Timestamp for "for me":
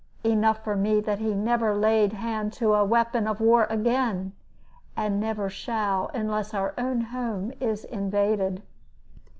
0.63-0.99